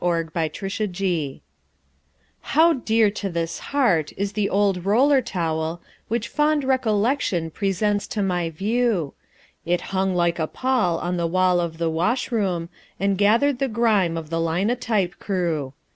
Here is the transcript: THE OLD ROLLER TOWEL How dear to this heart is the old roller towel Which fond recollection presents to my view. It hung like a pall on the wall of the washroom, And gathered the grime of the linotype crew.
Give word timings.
THE 0.01 0.07
OLD 0.07 0.35
ROLLER 0.35 0.87
TOWEL 0.87 1.41
How 2.41 2.73
dear 2.73 3.11
to 3.11 3.29
this 3.29 3.59
heart 3.59 4.11
is 4.17 4.33
the 4.33 4.49
old 4.49 4.83
roller 4.83 5.21
towel 5.21 5.79
Which 6.07 6.27
fond 6.27 6.63
recollection 6.63 7.51
presents 7.51 8.07
to 8.07 8.23
my 8.23 8.49
view. 8.49 9.13
It 9.63 9.81
hung 9.93 10.15
like 10.15 10.39
a 10.39 10.47
pall 10.47 10.97
on 10.97 11.17
the 11.17 11.27
wall 11.27 11.59
of 11.59 11.77
the 11.77 11.91
washroom, 11.91 12.69
And 12.99 13.15
gathered 13.15 13.59
the 13.59 13.67
grime 13.67 14.17
of 14.17 14.31
the 14.31 14.39
linotype 14.41 15.19
crew. 15.19 15.73